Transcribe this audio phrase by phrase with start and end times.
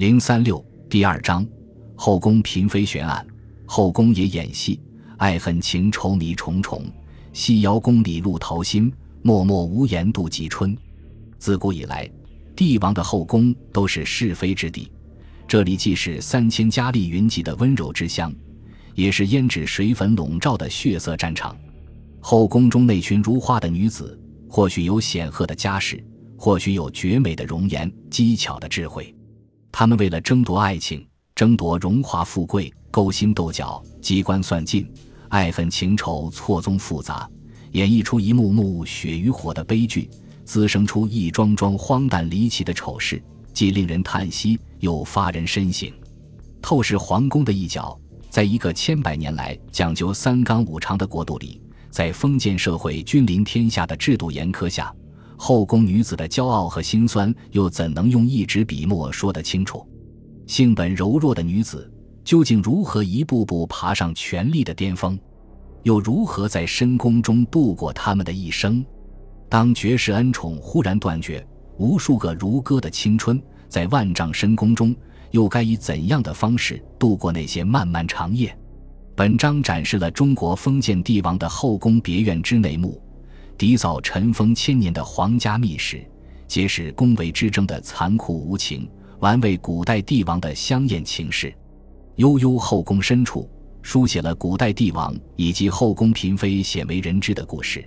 [0.00, 1.46] 零三六第二章，
[1.94, 3.26] 后宫嫔妃悬案。
[3.66, 4.80] 后宫也演戏，
[5.18, 6.82] 爱恨情仇迷重重。
[7.34, 8.90] 西瑶宫里路桃心，
[9.20, 10.74] 默默无言度季春。
[11.38, 12.10] 自古以来，
[12.56, 14.90] 帝王的后宫都是是非之地，
[15.46, 18.34] 这里既是三千佳丽云集的温柔之乡，
[18.94, 21.54] 也是胭脂水粉笼罩的血色战场。
[22.20, 26.02] 后宫中那群如花的女子，或许有显赫的家世，
[26.38, 29.14] 或许有绝美的容颜、机巧的智慧。
[29.72, 34.86] 他们为了争夺爱情，争夺荣华富贵，勾心斗角，机关算尽，
[35.28, 37.28] 爱恨情仇错综复杂，
[37.72, 40.10] 演绎出一幕幕血与火的悲剧，
[40.44, 43.22] 滋生出一桩桩荒诞离奇的丑事，
[43.54, 45.90] 既令人叹息，又发人深省。
[46.60, 47.98] 透视皇宫的一角，
[48.28, 54.94] 在一个千百年来讲究三纲五常的国度里，在封建社会君临天下的制度严苛下。
[55.42, 59.88] 后宫女子的骄傲和心酸，又怎能用一纸笔墨说得清楚？
[60.46, 61.90] 性本柔弱的女子，
[62.22, 65.18] 究竟如何一步步爬上权力的巅峰？
[65.82, 68.84] 又如何在深宫中度过他们的一生？
[69.48, 71.42] 当绝世恩宠忽然断绝，
[71.78, 74.94] 无数个如歌的青春，在万丈深宫中，
[75.30, 78.54] 又该以怎样的方式度过那些漫漫长夜？
[79.16, 83.02] 本章展示了中国封建帝王的后宫别院之内幕。
[83.60, 86.02] 缔造尘封千年的皇家秘史，
[86.48, 91.52] 揭示宫闱之争的残酷无情，玩味古代帝王的香艳情事。
[92.16, 93.46] 悠悠后宫深处，
[93.82, 97.86] 书写了古代帝王以及后宫嫔妃鲜为人知的故事，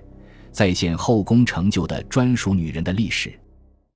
[0.51, 3.33] 再现后宫成就的专属女人的历史。